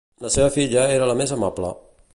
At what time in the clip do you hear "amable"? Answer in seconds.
1.39-1.73